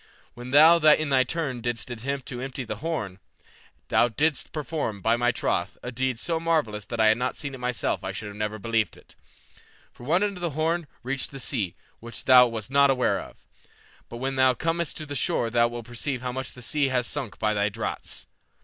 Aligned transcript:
When 0.33 0.49
thou 0.49 0.77
in 0.79 1.09
thy 1.09 1.23
turn 1.23 1.61
didst 1.61 1.91
attempt 1.91 2.25
to 2.29 2.41
empty 2.41 2.63
the 2.63 2.77
horn, 2.77 3.19
thou 3.89 4.07
didst 4.07 4.51
perform, 4.51 4.99
by 4.99 5.15
my 5.15 5.31
troth, 5.31 5.77
a 5.83 5.91
deed 5.91 6.17
so 6.17 6.39
marvellous 6.39 6.85
that 6.85 6.97
had 6.99 7.07
I 7.09 7.13
not 7.13 7.37
seen 7.37 7.53
it 7.53 7.59
myself 7.59 8.03
I 8.03 8.11
should 8.11 8.35
never 8.35 8.55
have 8.55 8.63
believed 8.63 8.97
it. 8.97 9.15
For 9.93 10.03
one 10.03 10.23
end 10.23 10.37
of 10.37 10.41
that 10.41 10.49
horn 10.53 10.87
reached 11.03 11.29
the 11.29 11.39
sea, 11.39 11.75
which 11.99 12.25
thou 12.25 12.47
wast 12.47 12.71
not 12.71 12.89
aware 12.89 13.19
of, 13.19 13.45
but 14.09 14.17
when 14.17 14.37
thou 14.37 14.55
comest 14.55 14.97
to 14.97 15.05
the 15.05 15.13
shore 15.13 15.51
thou 15.51 15.67
wilt 15.67 15.85
perceive 15.85 16.23
how 16.23 16.31
much 16.31 16.53
the 16.53 16.63
sea 16.63 16.87
has 16.87 17.05
sunk 17.05 17.37
by 17.37 17.53
thy 17.53 17.69
draughts. 17.69 18.25